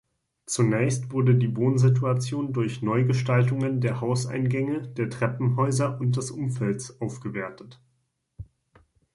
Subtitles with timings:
[0.47, 7.79] Zunächst wurde die Wohnsituation durch Neugestaltungen der Hauseingänge, der Treppenhäuser und des Umfelds aufgewertet.